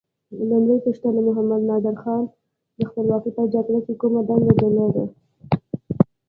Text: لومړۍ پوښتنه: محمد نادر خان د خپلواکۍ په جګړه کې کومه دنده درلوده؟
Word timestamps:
لومړۍ 0.49 0.77
پوښتنه: 0.85 1.19
محمد 1.27 1.61
نادر 1.69 1.95
خان 2.01 2.23
د 2.77 2.79
خپلواکۍ 2.89 3.31
په 3.37 3.43
جګړه 3.53 3.79
کې 3.85 3.93
کومه 4.01 4.21
دنده 4.27 4.53
درلوده؟ 4.59 5.03